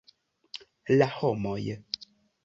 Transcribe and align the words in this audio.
La 0.99 1.07
homoj!.. 1.17 1.61